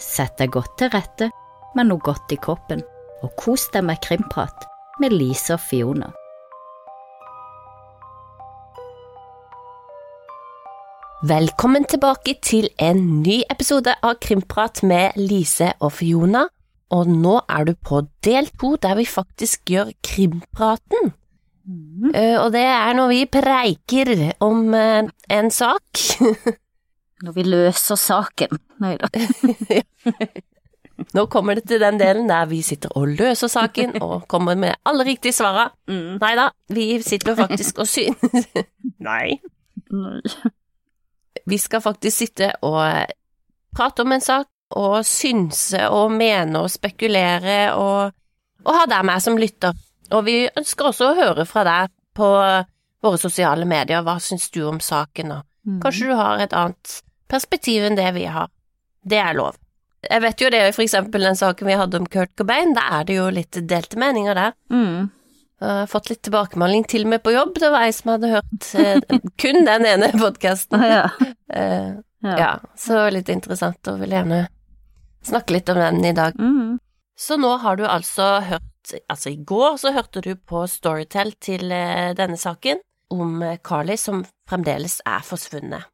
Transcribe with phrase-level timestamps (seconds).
[0.00, 1.30] Sett deg godt til rette
[1.78, 2.82] med noe godt i kroppen,
[3.22, 4.66] og kos deg med krimprat
[5.02, 6.10] med Lise og Fiona.
[11.24, 16.42] Velkommen tilbake til en ny episode av Krimprat med Lise og Fiona.
[16.92, 21.14] Og nå er du på del to, der vi faktisk gjør krimpraten.
[22.12, 24.12] Eh, og det er når vi preiker
[24.44, 26.04] om uh, en sak.
[27.24, 28.58] Når vi løser saken.
[28.84, 29.08] Nei da.
[31.16, 34.78] Nå kommer det til den delen der vi sitter og løser saken og kommer med
[34.86, 35.66] alle riktige svara.
[35.90, 36.20] Mm.
[36.22, 38.48] Nei da, vi sitter faktisk og synes
[39.08, 39.40] Nei.
[41.44, 42.84] Vi skal faktisk sitte og
[43.74, 48.14] prate om en sak og synse og mene og spekulere og,
[48.64, 49.74] og ha deg med som lytter.
[50.14, 52.30] Og vi ønsker også å høre fra deg på
[53.04, 54.04] våre sosiale medier.
[54.04, 57.00] Hva syns du om saken, og kanskje du har et annet
[57.30, 58.48] perspektiv enn det vi har.
[59.04, 59.56] Det er lov.
[60.04, 63.04] Jeg vet jo det, for eksempel den saken vi hadde om Kurt Cobain, da er
[63.08, 64.52] det jo litt delte meninger der.
[64.72, 65.10] Mm.
[65.64, 67.54] Jeg har fått litt tilbakemelding til og med på jobb.
[67.62, 68.98] Det var ei som hadde hørt eh,
[69.40, 70.84] kun den ene podkasten.
[70.90, 71.06] Ja.
[71.52, 71.94] Eh,
[72.24, 72.36] Ja.
[72.40, 74.46] ja, så litt interessant, og vil gjerne
[75.28, 76.32] snakke litt om den i dag.
[76.40, 76.78] Mm.
[77.20, 78.62] Så nå har du altså hørt
[79.08, 82.80] Altså, i går så hørte du på Storytel til eh, denne saken
[83.12, 85.86] om Carly som fremdeles er forsvunnet.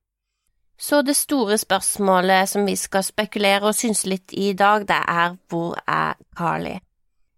[0.81, 4.97] Så det store spørsmålet som vi skal spekulere og synse litt i i dag, det
[4.97, 6.79] er hvor er Carly?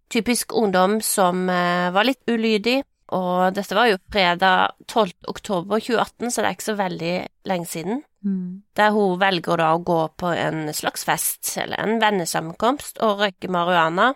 [0.09, 2.79] Typisk ungdom som eh, var litt ulydig,
[3.13, 5.11] og dette var jo fredag 12.
[5.27, 7.15] oktober 2018, så det er ikke så veldig
[7.51, 8.63] lenge siden Mm.
[8.75, 13.49] der hun velger da å gå på en slags fest, eller en vennesammenkomst, og røyke
[13.51, 14.13] marihuana,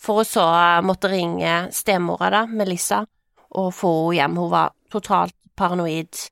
[0.00, 0.44] for å så
[0.84, 3.02] måtte ringe stemora da, Melissa,
[3.54, 4.38] og få henne hjem.
[4.40, 6.30] Hun var totalt paranoid.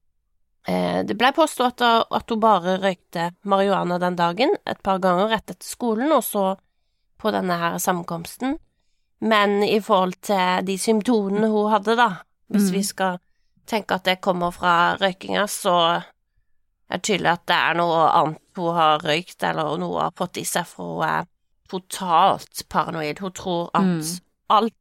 [0.69, 5.29] Eh, det ble påstått at, at hun bare røykte marihuana den dagen, et par ganger
[5.33, 6.57] rett etter skolen, og så
[7.19, 8.59] på denne her sammenkomsten.
[9.23, 12.09] Men i forhold til de symptomene hun hadde, da,
[12.51, 12.73] hvis Mm.
[12.75, 13.19] vi skal
[13.67, 15.75] tenke at det kommer fra røykinga, så
[16.91, 20.11] er det tydelig at det er noe annet hun har røykt, eller noe hun har
[20.19, 21.27] fått i seg, for hun er
[21.71, 23.19] totalt paranoid.
[23.19, 24.21] Hun tror at Mm.
[24.51, 24.75] alt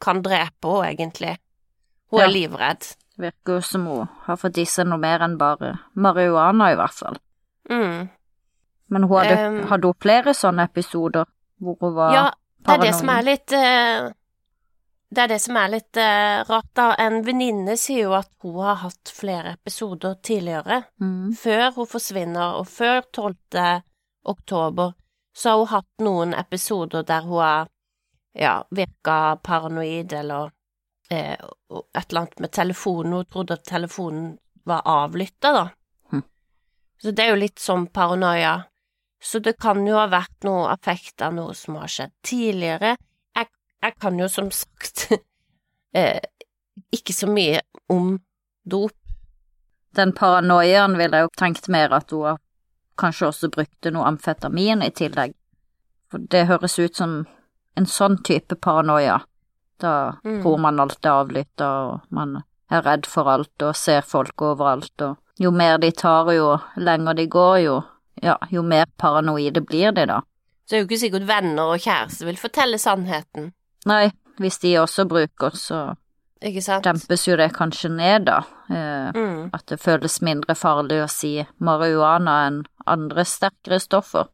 [0.00, 1.38] kan drepe henne, egentlig.
[2.10, 2.26] Hun Ja.
[2.26, 2.96] er livredd.
[3.16, 6.96] Virker jo som hun har fått i seg noe mer enn bare marihuana, i hvert
[6.96, 7.18] fall.
[7.70, 8.08] Mm.
[8.90, 11.24] Men hun hadde, Um, hadde hun flere sånne episoder
[11.62, 12.26] hvor hun var Ja,
[12.66, 14.10] det er det som er litt uh,
[15.14, 16.88] Det er det som er litt uh, rart, da.
[16.98, 20.82] En venninne sier jo at hun har hatt flere episoder tidligere.
[21.00, 21.34] mm.
[21.38, 23.36] Før hun forsvinner, og før 12.
[24.24, 24.92] oktober,
[25.36, 27.70] så har hun hatt noen episoder der hun har
[28.34, 30.50] ja, virka paranoid, eller
[31.10, 33.12] eh, et eller annet med telefonen.
[33.12, 35.68] Hun trodde at telefonen var avlytta, da.
[36.12, 36.22] Hm.
[37.02, 38.62] Så det er jo litt som paranoia.
[39.24, 42.96] Så det kan jo ha vært noe effekt av noe som har skjedd tidligere.
[43.36, 43.48] Jeg,
[43.86, 45.06] jeg kan jo som sagt
[45.96, 46.20] eh,
[46.92, 48.18] ikke så mye om
[48.64, 48.96] dop.
[49.94, 52.40] Den paranoiaen ville jeg jo tenkt mer at hun
[53.00, 55.34] kanskje også brukte noe amfetamin i tillegg.
[56.10, 57.22] For det høres ut som
[57.78, 59.22] en sånn type paranoia.
[59.84, 60.38] Da Mm.
[60.42, 62.38] tror man alt er avlytta, og man
[62.70, 67.14] er redd for alt og ser folk overalt, og jo mer de tar, jo lenger
[67.18, 67.74] de går, jo,
[68.22, 70.20] ja, jo mer paranoide blir de da.
[70.64, 73.52] Så det er jo ikke sikkert venner og kjæreste vil fortelle sannheten,
[73.86, 75.94] Nei, hvis de også bruker, så
[76.40, 78.38] dempes jo det kanskje ned, da.
[78.70, 79.50] Eh, Mm.
[79.52, 84.28] at det føles mindre farlig å si marihuana enn andre sterkere stoffer.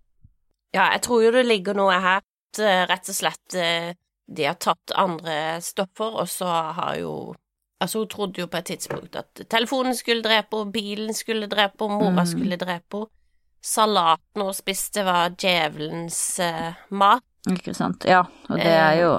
[0.73, 2.21] Ja, jeg tror jo det ligger noe her,
[2.59, 3.95] eh, rett og slett eh,
[4.37, 7.35] de har tatt andre stoffer, og så har jo
[7.83, 11.87] Altså, hun trodde jo på et tidspunkt at telefonen skulle drepe henne, bilen skulle drepe
[11.89, 12.27] henne, mora Mm.
[12.29, 13.09] skulle drepe henne.
[13.63, 17.23] Salaten hun spiste var djevelens uh, mat.
[17.51, 18.05] Ikke sant?
[18.05, 18.21] Ja,
[18.51, 19.15] og det er jo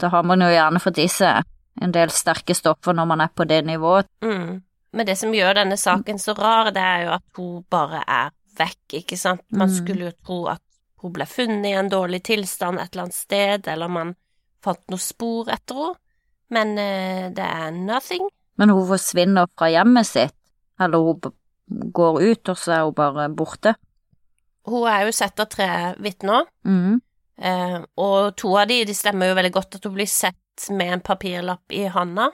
[0.00, 1.42] Da har man jo gjerne fått i seg
[1.80, 4.06] en del sterke stoffer når man er på det nivået.
[4.24, 4.62] Mm.
[4.92, 8.30] Men det som gjør denne saken så rar, det er jo at hun bare er
[8.58, 9.40] vekk, ikke sant?
[9.52, 9.74] Man Mm.
[9.76, 10.60] skulle jo tro at
[11.00, 14.14] hun ble funnet i en dårlig tilstand et eller annet sted, eller man
[14.64, 15.98] fant noe spor etter henne,
[16.50, 18.26] men eh, det er nothing.
[18.58, 20.34] Men hun forsvinner fra hjemmet sitt,
[20.82, 23.76] eller hun går ut, og så er hun bare borte.
[24.68, 25.68] Hun er jo sett av tre
[26.02, 26.98] vitner, mm.
[27.38, 30.96] eh, og to av de, de stemmer jo veldig godt at hun blir sett med
[30.98, 32.28] en papirlapp i handa.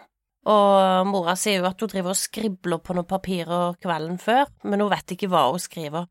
[0.46, 4.82] Og mora sier jo at hun driver og skribler på noen papirer kvelden før, men
[4.82, 6.06] hun vet ikke hva hun skriver.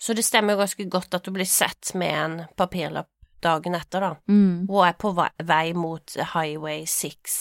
[0.00, 3.10] Så det stemmer jo ganske godt at hun blir sett med en papirlapp
[3.44, 4.14] dagen etter, da.
[4.28, 4.66] Mm.
[4.68, 7.34] Hun er på vei, mot Highway 6.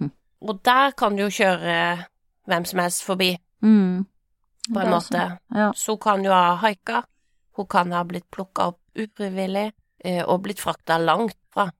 [0.00, 0.12] Mm.
[0.46, 1.74] Og der kan du jo kjøre
[2.48, 4.06] hvem som helst forbi, Mm.
[4.72, 5.10] på en måte.
[5.10, 5.40] sant.
[5.54, 5.72] Ja.
[5.74, 7.02] Så kan jo ha haika.
[7.56, 9.72] Hun kan ha blitt plukka opp ufrivillig
[10.04, 11.70] eh, og blitt frakta langt fra.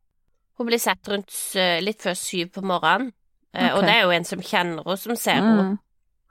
[0.59, 3.13] Hun blir sett rundt eh, litt før syv på morgenen,
[3.55, 3.71] okay.
[3.71, 5.79] og det er jo en som kjenner henne, som ser henne.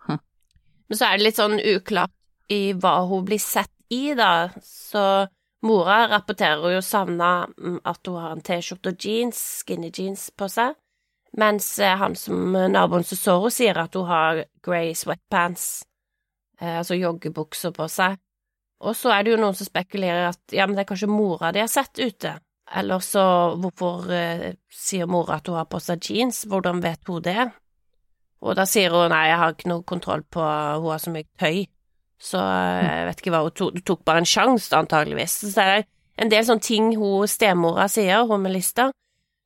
[0.08, 0.20] Mm.
[0.90, 2.12] Men så er det litt sånn uklart
[2.50, 4.50] i hva hun blir sett i, da.
[4.64, 5.28] Så
[5.66, 10.50] mora rapporterer jo savna mm, at hun har en T-skjorte og jeans, skinny jeans, på
[10.52, 10.78] seg.
[11.38, 15.86] Mens eh, han som naboen som så henne, sier at hun har grey sweatpants,
[16.62, 18.18] eh, altså joggebukser på seg.
[18.86, 21.52] Og så er det jo noen som spekulerer at ja, men det er kanskje mora
[21.54, 22.36] de har sett ute.
[22.78, 23.24] Eller så
[23.58, 27.48] hvorfor eh, sier mora at hun har på seg jeans, hvordan vet hun det?
[28.44, 31.30] Og da sier hun nei, jeg har ikke noe kontroll på hun har så mye
[31.40, 31.66] tøy,
[32.22, 35.40] så eh, jeg vet ikke hva hun tok, tok bare en sjanse, antageligvis.
[35.42, 35.86] Så det er
[36.24, 38.90] en del sånne ting hun stemora sier, hun med lista,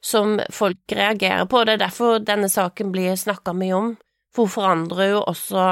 [0.01, 1.63] som folk reagerer på.
[1.67, 3.93] Det er derfor denne saken blir snakka mye om,
[4.33, 5.63] for hun forandrer jo også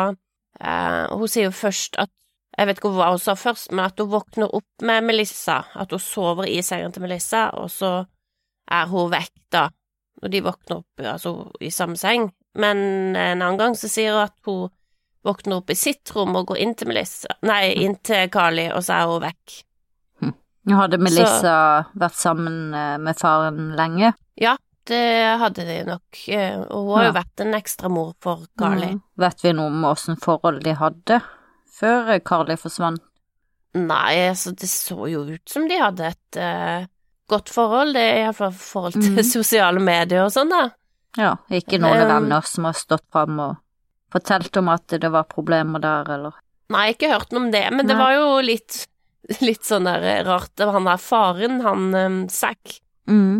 [0.59, 2.11] eh, Hun sier jo først at
[2.59, 5.93] jeg vet ikke hva hun sa først, men at hun våkner opp med Melissa, at
[5.95, 7.91] hun sover i sengen til Melissa, og så
[8.67, 9.69] er hun vekk, da,
[10.19, 11.31] og de våkner opp altså,
[11.63, 12.27] i samme seng.
[12.59, 12.81] Men
[13.15, 14.67] en annen gang så sier hun at hun
[15.25, 18.85] våkner opp i sitt rom og går inn til Melissa, nei, inn til Carly, og
[18.85, 19.57] så er hun vekk.
[20.69, 21.53] Nå hadde Melissa
[21.97, 24.11] vært sammen eh, med faren lenge.
[24.39, 24.53] Ja,
[24.89, 25.01] det
[25.41, 28.93] hadde de nok, eh, og hun har jo vært en ekstra mor for Carly.
[28.97, 29.03] Mm.
[29.23, 31.21] Vet vi noe om åssen forhold de hadde
[31.79, 33.03] før eh, Carly forsvant?
[33.77, 36.87] Nei, altså, det så jo ut som de hadde et uh,
[37.29, 39.27] godt forhold, det er iallfall forhold til mm.
[39.29, 40.63] sosiale medier og sånn, da.
[41.19, 43.59] Ja, ikke noen Um, venner som har stått fram og
[44.13, 46.37] fortalt om at det var problemer der, eller
[46.69, 48.83] Nei, ikke hørt noe om det, men det var jo litt,
[49.41, 50.53] litt sånn der rart.
[50.61, 52.75] Han der faren, han um, Zack,
[53.09, 53.39] mm.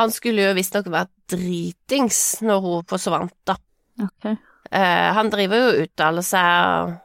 [0.00, 3.58] han skulle jo visstnok vært dritings når hun forsvant, da.
[4.00, 4.38] Okay.
[4.70, 6.96] Uh, han driver jo og uttaler seg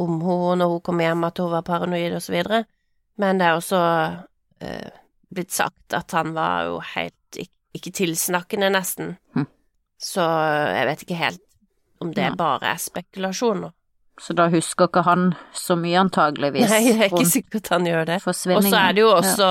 [0.00, 2.64] om henne når hun kom hjem, at hun var paranoid og så videre,
[3.22, 3.84] men det er også
[4.66, 4.90] uh,
[5.30, 9.14] blitt sagt at han var jo helt ikke, ikke tilsnakkende, nesten.
[9.38, 9.46] Hm.
[10.00, 11.44] Så jeg vet ikke helt
[12.00, 12.38] om det Nei.
[12.38, 13.72] bare er spekulasjoner.
[14.20, 18.08] Så da husker ikke han så mye, antageligvis, Nei, jeg er ikke sikkert han gjør
[18.10, 18.18] det.
[18.28, 19.48] Og så er det jo også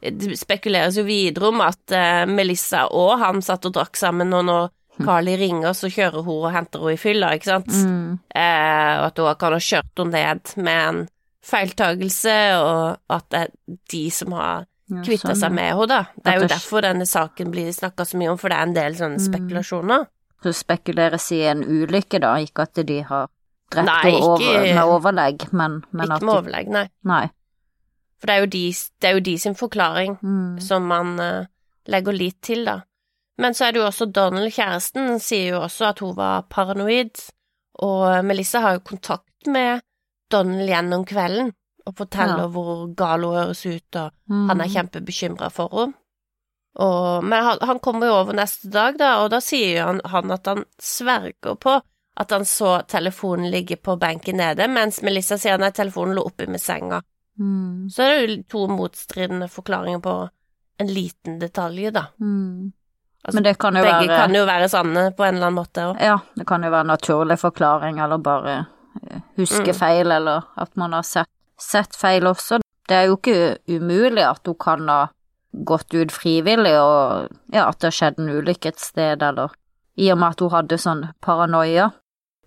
[0.00, 4.46] Det spekuleres jo videre om at eh, Melissa og han satt og drakk sammen, og
[4.48, 4.70] når
[5.04, 7.68] Carly ringer, så kjører hun og henter henne i fylla, ikke sant?
[7.68, 8.18] mm.
[8.32, 11.02] Eh, og at hun kan ha kjørt henne ned med en
[11.44, 16.00] feiltagelse, og at det er de som har ja, sånn, seg med henne, da.
[16.16, 18.76] Det er jo derfor denne saken blir snakka så mye om, for det er en
[18.80, 19.20] del sånne
[20.00, 20.08] Mm.
[20.42, 23.28] Så spekuleres i en ulykke, da, ikke at de har
[23.72, 26.86] drept Nei, ikke- over, med overlegg, men, men Ikke med overlegg, nei.
[27.04, 27.26] Nei.
[28.20, 28.62] For det er de,
[29.00, 30.18] det er jo de sin forklaring.
[30.22, 30.60] Mm.
[30.60, 31.46] som man uh,
[31.88, 32.80] legger lit til, da.
[33.38, 37.16] Men så er det jo også Donald, kjæresten, sier jo også at hun var paranoid,
[37.80, 39.80] og Melissa har jo kontakt med
[40.30, 41.52] Donald gjennom kvelden
[41.86, 42.48] og forteller Ja.
[42.48, 44.48] hvor gal hun høres ut, og Mm.
[44.48, 45.94] han er kjempebekymra for henne.
[46.78, 50.30] Og, men han, han kommer jo over neste dag, da, og da sier han, han
[50.30, 51.80] at han sverger på
[52.20, 56.46] at han så telefonen ligge på benken nede, mens Melissa sier nei, telefonen lå oppi
[56.50, 57.00] med senga.
[57.40, 57.88] Mm.
[57.90, 60.14] Så er det jo to motstridende forklaringer på
[60.80, 62.06] en liten detalj, da.
[62.20, 62.72] Mm.
[63.24, 65.58] Altså, Men det kan jo Begge være kan jo være sanne på en eller annen
[65.60, 65.98] måte òg.
[66.00, 68.54] Ja, det kan jo være en naturlig forklaring, eller bare
[69.10, 69.78] eh, huske Mm.
[69.80, 71.28] feil, eller at man har sett,
[71.60, 72.60] sett feil også.
[72.88, 75.00] Det er jo ikke umulig at hun kan ha
[75.52, 79.50] gått ut frivillig, og ja, at det har skjedd en ulykke et sted, eller
[79.98, 81.90] i og med at hun hadde sånn paranoia,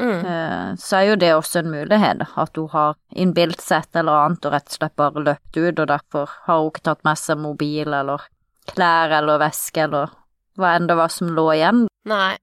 [0.02, 0.26] Mm.
[0.26, 4.24] eh, så er jo det også en mulighet, at hun har innbilt seg et eller
[4.26, 7.20] annet og rett og slett bare løpt ut, og derfor har hun ikke tatt med
[7.22, 8.26] seg mobil eller
[8.74, 10.10] klær eller veske eller
[10.58, 11.86] hva enn det var som lå igjen.
[12.10, 12.38] Nei.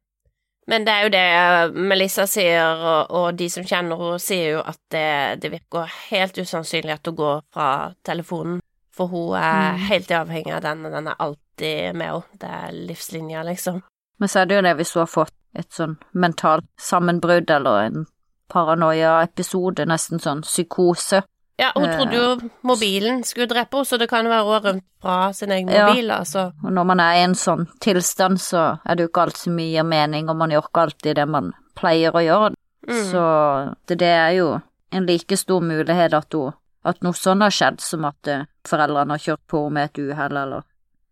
[0.71, 4.61] Men det er jo det Melissa sier, og, og de som kjenner henne, sier jo
[4.63, 7.69] at det, det virker helt usannsynlig at hun går fra
[8.07, 8.61] telefonen.
[8.93, 9.79] For hun er Mm.
[9.89, 12.23] helt avhengig av den, og den er alltid med henne.
[12.39, 13.83] Det er livslinja, liksom.
[14.19, 17.85] Men så er det jo det hvis hun har fått et sånn mentalt sammenbrudd eller
[17.87, 18.07] en
[18.51, 21.23] paranoia-episode, nesten sånn psykose.
[21.59, 21.97] Ja, hun Eh.
[21.99, 25.51] trodde jo mobilen skulle drepe henne, så det kan være hun har rømt fra sin
[25.51, 25.87] egen Ja.
[25.89, 26.53] mobil, altså.
[26.65, 29.51] Og når man er i en sånn tilstand, så er det jo ikke alt så
[29.51, 32.55] mye mening, og man gjør ikke alltid det man pleier å gjøre.
[32.89, 33.05] Mm.
[33.13, 34.61] Så det, det er jo
[34.93, 36.53] en like stor mulighet at, hun,
[36.85, 40.37] at noe sånn har skjedd, som at eh, foreldrene har kjørt på med et uhell,
[40.37, 40.63] eller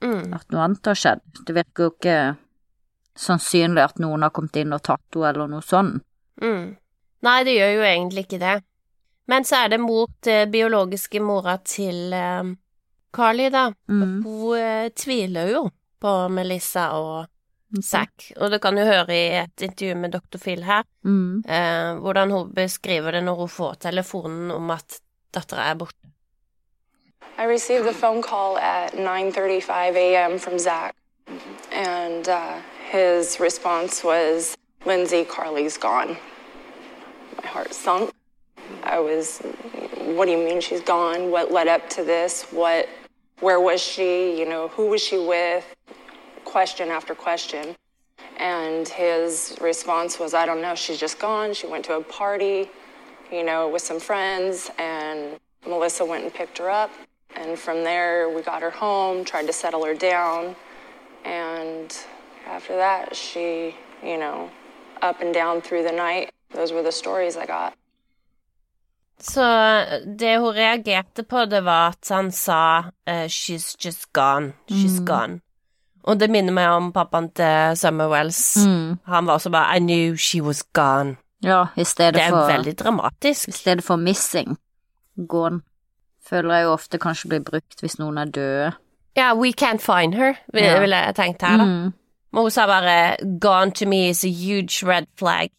[0.01, 0.33] Mm.
[0.35, 1.21] at noe annet har skjedd.
[1.45, 2.37] Det virker jo ikke
[3.19, 6.05] sannsynlig at noen har kommet inn og tatt henne, eller noe sånt.
[6.41, 6.77] Mm.
[7.27, 8.53] Nei, det gjør jo egentlig ikke det.
[9.29, 12.53] Men så er det mot eh, biologiske mora til eh,
[13.13, 13.65] Carly, da.
[13.91, 14.23] Mm.
[14.23, 15.65] Hun eh, tviler jo
[16.01, 17.27] på Melissa og
[17.85, 20.39] Zack, og det kan du høre i et intervju med Dr.
[20.41, 21.43] Phil her, Mm.
[21.45, 25.01] eh, hvordan hun beskriver det når hun får telefonen om at
[25.33, 26.09] dattera er borte.
[27.37, 30.39] I received a phone call at 9:35 a.m.
[30.39, 30.95] from Zach,
[31.71, 36.17] and uh, his response was, "Lindsay, Carly's gone."
[37.43, 38.11] My heart sunk.
[38.83, 39.39] I was,
[40.17, 41.31] "What do you mean she's gone?
[41.31, 42.43] What led up to this?
[42.51, 42.89] What?
[43.41, 44.37] Where was she?
[44.39, 45.65] You know, who was she with?"
[46.45, 47.77] Question after question,
[48.39, 50.75] and his response was, "I don't know.
[50.75, 51.55] She's just gone.
[51.55, 52.69] She went to a party,
[53.33, 55.21] you know, with some friends, and
[55.67, 56.91] Melissa went and picked her up."
[57.37, 60.55] And from there, we got her home, tried to settle her down.
[61.25, 61.89] And
[62.57, 64.51] after that, she, you know,
[65.03, 66.31] up and down through the night.
[66.55, 67.73] Those were the stories I got.
[69.21, 69.43] Så
[70.19, 75.41] det hun reagerte på, det var at han sa eh, 'she's just gone', 'she's gone'.
[76.05, 78.57] Og det minner meg om pappaen til Summer Wells.
[79.05, 81.17] Han var også bare 'I knew she was gone'.
[81.43, 83.49] Ja, i stedet Det er for veldig dramatisk.
[83.49, 84.57] I stedet for missing.
[85.29, 85.61] Gone.
[86.29, 88.73] Føler jeg jo ofte kanskje blir brukt hvis noen er døde.
[89.17, 90.81] Ja, 'we can't find her', ville Ja.
[90.81, 91.65] ville jeg tenkt her, da.
[91.65, 91.93] Mm.
[92.33, 95.51] Men hun sa bare 'gone to me is a huge red flag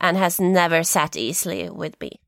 [0.00, 2.18] and has never sat easily with me'.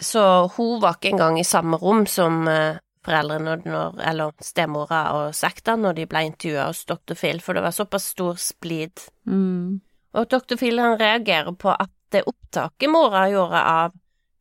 [0.00, 5.34] Så hun var ikke engang i samme rom som eh, foreldrene når, eller stemora og
[5.34, 7.14] sekta når de ble intervjua hos dr.
[7.14, 9.08] Phil, for det var såpass stor splid.
[9.26, 9.80] Mm.
[10.14, 10.56] Og dr.
[10.56, 13.92] Phil han reagerer på at det opptaket mora gjorde av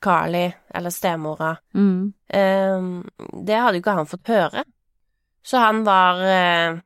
[0.04, 2.14] Carly, eller stemora, Mm.
[2.34, 3.04] Ehm,
[3.46, 4.64] det hadde jo ikke han fått høre.
[5.46, 6.78] Så han var eh,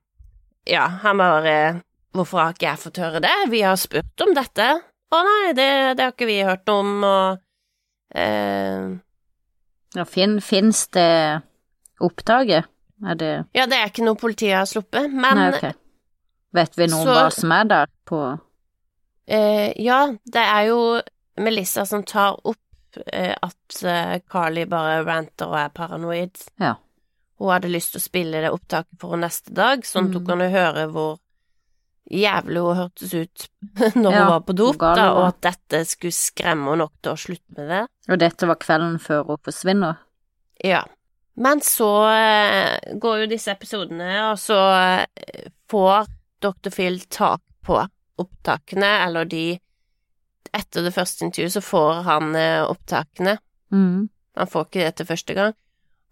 [0.68, 1.82] Ja, han bare
[2.14, 3.34] Hvorfor har ikke jeg fått høre det?
[3.50, 4.66] Vi har spurt om dette.
[5.14, 5.68] Å nei, det,
[5.98, 8.88] det har ikke vi hørt noe om, og eh,
[9.96, 11.42] Ja, fin, Fins det
[12.04, 12.66] opptaket?
[13.06, 15.78] Er det Ja, det er ikke noe politiet har sluppet, men Nei, okay.
[16.58, 18.22] Vet vi noe om hva som er der på
[19.28, 20.80] eh, ja, det er jo
[21.38, 26.40] Melissa som tar opp eh, at eh, Carly bare ranter og er paranoid.
[26.60, 26.76] Ja.
[27.38, 30.24] Hun hadde lyst til å spille det opptaket for henne neste dag, sånn at hun
[30.24, 30.28] Mm.
[30.32, 31.18] kunne høre hvor
[32.10, 33.48] jævlig hun hørtes ut
[34.00, 37.12] når Ja, hun var på dop, da, og at dette skulle skremme henne nok til
[37.14, 37.82] å slutte med det.
[38.10, 40.00] Og dette var kvelden før hun forsvinner?
[40.64, 40.82] Ja.
[41.38, 46.08] Men så eh, går jo disse episodene, og så eh, får
[46.42, 46.72] Dr.
[46.74, 47.84] Phil tak på
[48.22, 49.48] opptakene, eller de
[50.56, 53.34] Etter det første intervjuet så får han eh, opptakene.
[53.68, 54.08] Mm.
[54.40, 55.56] Han får ikke det til første gang.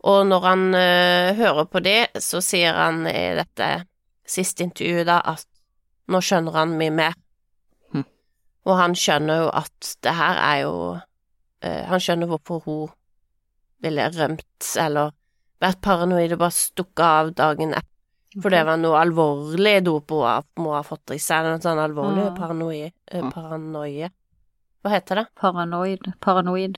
[0.06, 3.70] Og når han eh, hører på det, så sier han i dette
[4.28, 5.48] siste intervjuet da at
[6.12, 7.16] nå skjønner han mye mer.
[7.96, 8.06] Mm.
[8.68, 10.76] Og han skjønner jo at det her er jo
[11.64, 12.94] eh, Han skjønner hvorfor hun
[13.86, 15.16] ville rømt eller
[15.64, 17.92] vært paranoid og bare stukket av dagen etter.
[18.42, 21.46] For det var noe alvorlig dop hun må ha fått i seg.
[21.48, 22.36] Noe sånn alvorlig Ah.
[22.36, 22.92] paranoie.
[23.08, 24.10] eh, paranoie.
[24.84, 25.28] Hva heter det?
[25.36, 26.10] Paranoid?
[26.20, 26.78] Paranoid?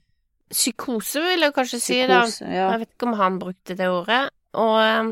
[0.50, 2.06] Psykose, vil jeg kanskje si.
[2.06, 2.22] da.
[2.40, 2.70] Ja.
[2.72, 4.30] Jeg vet ikke om han brukte det ordet.
[4.54, 5.10] Og eh,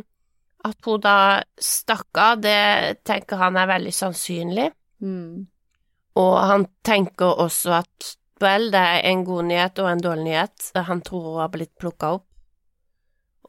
[0.64, 4.70] at hun da stakk av, det tenker han er veldig sannsynlig.
[5.02, 5.46] Mm.
[6.16, 10.70] Og han tenker også at vel, det er en god nyhet og en dårlig nyhet.
[10.74, 12.25] Han tror hun har blitt plukka opp.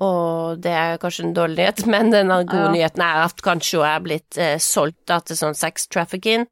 [0.03, 2.71] Og det er kanskje en dårlig nyhet, men den gode Ja.
[2.73, 6.45] nyheten er at kanskje hun er blitt eh, solgt da, til sånn sex trafficking,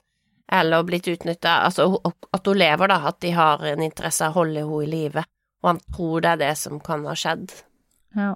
[0.51, 1.59] eller blitt utnytta.
[1.67, 1.89] Altså
[2.33, 5.23] at hun lever, da, at de har en interesse av å holde henne i live.
[5.63, 7.53] Og han tror det er det som kan ha skjedd.
[8.15, 8.33] ja.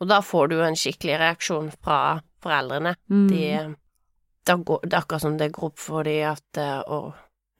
[0.00, 2.94] Og da får du en skikkelig reaksjon fra foreldrene.
[3.12, 3.26] Mm.
[3.28, 3.74] De,
[4.48, 7.10] da går, det er akkurat som det går opp for de at Og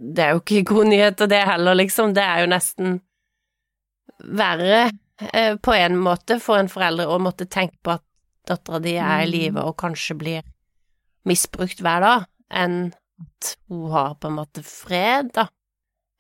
[0.01, 2.15] det er jo ikke gode nyheter, det heller, liksom.
[2.17, 2.97] Det er jo nesten
[4.41, 4.91] verre eh,
[5.61, 8.03] på en måte for en forelder å måtte tenke på at
[8.49, 9.31] dattera di er i Mm.
[9.31, 10.43] live og kanskje blir
[11.27, 15.49] misbrukt hver dag, enn at hun har på en måte fred, da.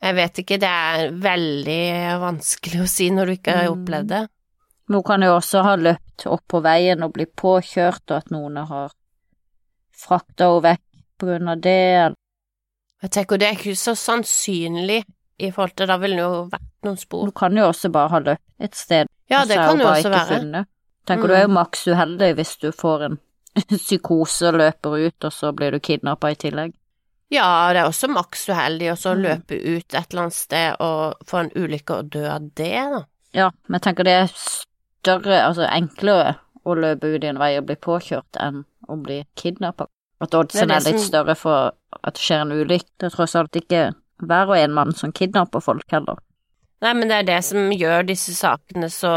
[0.02, 3.84] Jeg vet ikke, det er veldig vanskelig å si når du ikke har Mm.
[3.84, 4.28] opplevd det.
[4.90, 8.56] Nå kan jo også ha løpt opp på veien og bli påkjørt, og at noen
[8.66, 8.90] har
[9.96, 10.82] frakta henne vekk
[11.18, 12.14] på grunn av det.
[13.02, 15.04] Jeg tenker, det er ikke så sannsynlig
[15.40, 17.24] i forhold til Da ville det jo vært noen spor.
[17.26, 20.10] Du kan jo også bare ha løpt et sted, Ja, det er kan jo også
[20.10, 20.26] være.
[20.40, 20.66] funnet.
[21.06, 21.28] Tenker Mm.
[21.28, 23.18] du er jo maks uheldig hvis du får en
[23.78, 26.72] psykose og løper ut, og så blir du kidnappa i tillegg.
[27.30, 29.22] Ja, det er også maks uheldig å så Mm.
[29.22, 33.04] løpe ut et eller annet sted og få en ulykke og dø av det, da.
[33.32, 37.56] Ja, men jeg tenker det er større, altså enklere å løpe ut i en vei
[37.58, 39.86] og bli påkjørt enn å bli kidnappa.
[40.20, 41.72] At oddsen er er litt som- større for
[42.04, 42.84] at det skjer en ulykke.
[42.98, 46.16] Det er tross alt ikke hver og en mann som kidnapper folk heller.
[46.80, 49.10] Nei, men det er det som gjør disse sakene så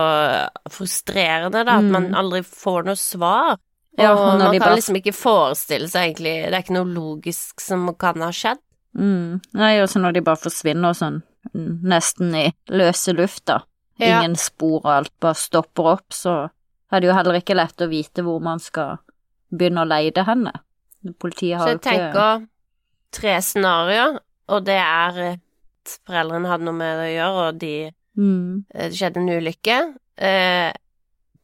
[0.69, 1.91] frustrerende, da, at Mm.
[1.91, 3.57] man aldri får noe svar.
[3.97, 6.93] Ja, og når man kan bare- liksom ikke forestille seg egentlig Det er ikke noe
[6.93, 8.57] logisk som kan ha skjedd.
[8.97, 9.41] Mm.
[9.53, 11.21] Nei, og så når de bare forsvinner sånn
[11.55, 13.63] nesten i løse lufta,
[13.99, 14.19] Ja.
[14.21, 16.49] ingen spor og alt bare stopper opp, så
[16.91, 18.97] er det jo heller ikke lett å vite hvor man skal
[19.53, 20.51] begynne å leide henne.
[21.19, 22.47] Politiet Så har jo jeg tenker
[23.11, 24.19] tre scenarioer,
[24.51, 27.75] og det er at foreldrene hadde noe med det å gjøre, og de
[28.19, 29.77] mm, eh, det skjedde en ulykke.
[30.29, 30.71] Eh,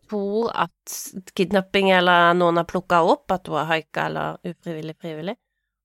[0.10, 0.98] to, at
[1.38, 5.36] kidnapping eller noen har plukka opp, at hun har haika eller ufrivillig frivillig.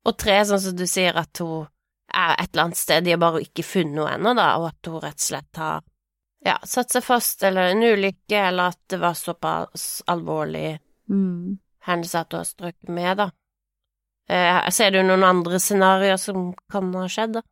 [0.05, 1.67] Og tre, sånn som du sier, at hun
[2.15, 4.91] er et eller annet sted, de har bare ikke funnet henne ennå, da, og at
[4.91, 5.85] hun rett og slett har
[6.45, 10.75] ja, satt seg fast, eller en ulykke, eller at det var såpass alvorlig
[11.09, 11.57] mm.
[11.89, 13.31] hendelse at hun har strøket med, da.
[14.29, 17.43] Eh, ser du noen andre scenarioer som kan ha skjedd, da?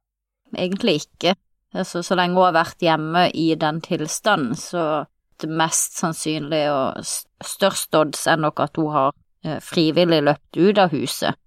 [0.56, 1.34] Egentlig ikke.
[1.74, 5.04] Altså, så lenge hun har vært hjemme i den tilstanden, så
[5.40, 7.04] det mest sannsynlig og
[7.44, 9.12] størst odds er nok at hun har
[9.44, 11.38] eh, frivillig løpt ut av huset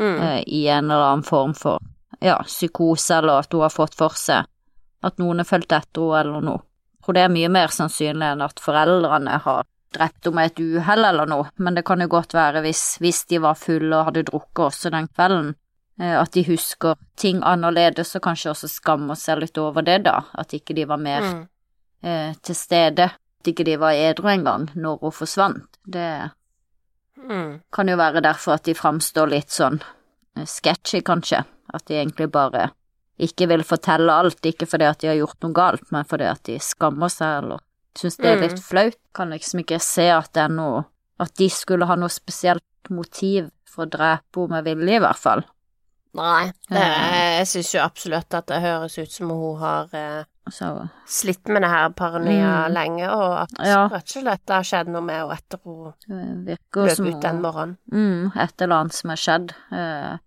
[0.00, 0.16] Mm.
[0.22, 1.78] eh, i en eller annen form for
[2.20, 4.48] ja, psykose, eller at hun har fått for seg
[5.04, 6.62] at noen har fulgt etter henne eller noe.
[6.96, 11.04] Jeg tror det er mye mer sannsynlig enn at foreldrene har drept om et uhell
[11.04, 14.24] eller noe, men det kan jo godt være hvis, hvis de var fulle og hadde
[14.30, 15.54] drukket også den kvelden,
[16.00, 20.18] eh, at de husker ting annerledes og kanskje også skammer seg litt over det, da,
[20.34, 21.48] at ikke de var mer Mm.
[22.04, 25.78] eh, til stede, at ikke de var edru engang når hun forsvant.
[25.86, 26.30] Det
[27.16, 27.60] Mm.
[27.72, 29.80] kan jo være derfor at de framstår litt sånn
[30.36, 31.44] eh, sketchy, kanskje,
[31.74, 32.70] at de egentlig bare
[33.20, 36.42] ikke vil fortelle alt, ikke fordi at de har gjort noe galt, men fordi at
[36.48, 37.60] de skammer seg eller
[37.98, 38.42] syns det er Mm.
[38.48, 38.96] litt flaut.
[39.14, 40.84] Kan liksom ikke se at det er noe
[41.20, 45.16] At de skulle ha noe spesielt motiv for å drepe henne med vilje, i hvert
[45.20, 45.44] fall.
[46.14, 46.80] Nei, det,
[47.38, 51.62] jeg syns jo absolutt at det høres ut som hun har eh, Så slitt med
[51.62, 52.72] det her paranoia Mm.
[52.74, 53.86] lenge, og at Ja.
[53.88, 55.92] rett har skjedd noe med henne etter hun
[56.74, 57.76] løp ut den morgenen.
[57.92, 59.52] Mm, et eller annet som har skjedd.
[59.70, 60.18] Eh,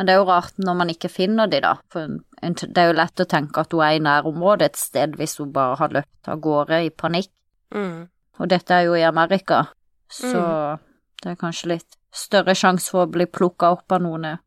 [0.00, 1.74] Men det er jo rart når man ikke finner de, da.
[1.92, 2.06] For
[2.40, 5.50] det er jo lett å tenke at hun er i nærområdet et sted hvis hun
[5.52, 7.28] bare har løpt av gårde i panikk.
[7.76, 8.06] Mm.
[8.40, 9.66] Og dette er jo i Amerika,
[10.08, 10.78] så
[11.20, 14.38] det er kanskje litt større sjanse for å bli plukka opp av noen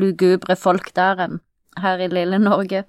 [0.00, 1.38] lugubre folk der enn
[1.82, 2.86] her i lille Norge.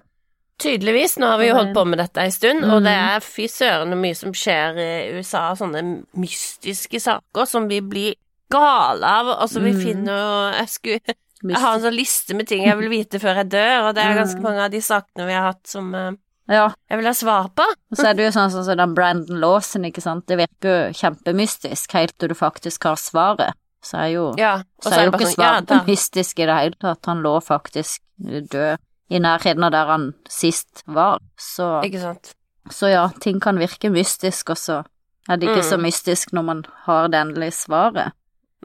[0.64, 3.18] Tydeligvis, nå har vi jo holdt på med dette en stund, og det Mm.
[3.18, 8.16] er fy søren mye som skjer i USA, sånne mystiske saker som vi blir
[8.50, 9.82] gale av, altså vi Mm.
[9.84, 13.36] finner jo Jeg skulle Jeg har en sånn liste med ting jeg vil vite før
[13.44, 14.44] jeg dør, og det er ganske Mm.
[14.44, 16.12] mange av de sakene vi har hatt som eh,
[16.50, 17.62] Ja, jeg vil ha svar på.
[17.92, 20.26] og så er det jo sånn som så den Brandon Lawson, ikke sant.
[20.28, 23.54] Det virker jo kjempemystisk helt til du faktisk har svaret.
[23.84, 26.56] Så er jo Ja, Så er jo ikke sånn, ja, svaret da- mystisk i det
[26.56, 27.06] hele tatt.
[27.06, 28.78] Han lå faktisk død
[29.10, 31.20] i nærheten av der han sist var.
[31.38, 32.34] Så, Ikke sant.
[32.70, 34.86] så ja, ting kan virke mystisk, og så
[35.30, 35.84] er det ikke så Mm.
[35.84, 38.12] mystisk når man har det endelige svaret.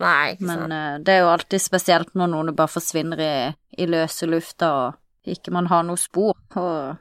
[0.00, 0.72] Nei, ikke Men sant.
[0.72, 3.32] eh, det er jo alltid spesielt når noen bare forsvinner i,
[3.78, 6.34] i løse lufta og ikke man har noe spor.
[6.56, 6.96] Og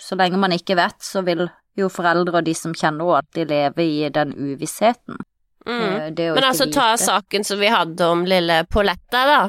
[0.00, 3.50] så lenge man ikke vet, så vil jo foreldre og de som kjenner henne, alltid
[3.52, 5.18] leve i den uvissheten.
[5.66, 5.82] Mm.
[5.82, 9.40] Eh, Men ikke altså, ta saken som vi hadde om lille Pauletta, da.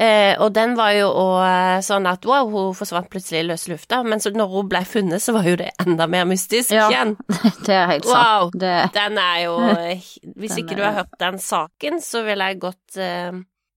[0.00, 4.00] Eh, og den var jo òg sånn at wow, hun forsvant plutselig i løse lufta,
[4.02, 6.88] men så når hun ble funnet, så var jo det enda mer mystisk Ja.
[6.90, 7.12] igjen.
[7.66, 8.48] Det er helt Wow.
[8.50, 8.58] sant.
[8.58, 9.56] Det, Den er jo
[10.40, 13.32] Hvis Den ikke du har hørt den saken, så ville jeg gått eh,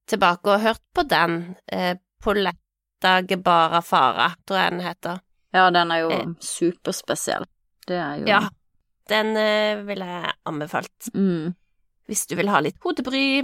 [0.08, 1.56] tilbake og hørt på den.
[1.68, 5.20] Eh, Poletta Gebara Fara, tror jeg den heter.
[5.54, 6.26] Ja, den er jo Eh.
[6.42, 7.46] superspesiell.
[7.86, 8.40] Det er jo Ja.
[9.10, 11.12] Den eh, ville jeg anbefalt.
[11.14, 11.54] Mm.
[12.08, 13.44] Hvis du vil ha litt hodebry.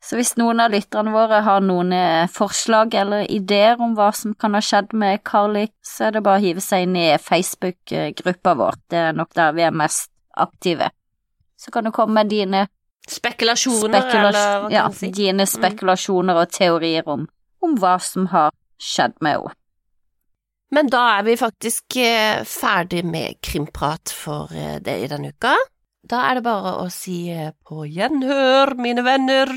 [0.00, 4.32] Så hvis noen av lytterne våre har noen eh, forslag eller ideer om hva som
[4.32, 8.54] kan ha skjedd med Carly, så er det bare å hive seg inn i Facebook-gruppa
[8.56, 8.80] vår.
[8.88, 10.08] Det er nok der vi er mest
[10.40, 10.88] aktive.
[11.60, 12.66] Så kan du komme med dine,
[13.10, 15.08] Spekulasjoner, spekula- eller hva ja, kan si.
[15.12, 17.24] dine spekulasjoner og teorier om,
[17.64, 19.56] om hva som har skjedd med henne.
[20.70, 25.56] Men da er vi faktisk eh, ferdig med krimprat for eh, det i denne uka.
[26.06, 27.26] Da er det bare å si
[27.66, 29.50] på gjenhør, mine venner.